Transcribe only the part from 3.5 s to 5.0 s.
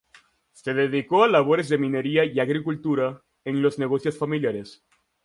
los negocios familiares.